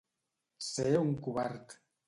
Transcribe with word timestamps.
Ser 0.69 0.95
un 1.03 1.13
covard. 1.29 1.81